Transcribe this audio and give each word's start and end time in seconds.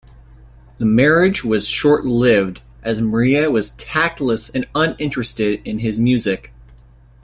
The 0.79 0.85
marriage 0.87 1.43
was 1.43 1.67
short-lived, 1.67 2.63
as 2.81 3.01
Maria 3.01 3.51
was 3.51 3.75
tactless 3.75 4.49
and 4.49 4.67
uninterested 4.73 5.61
in 5.63 5.77
his 5.77 5.99
music. 5.99 6.51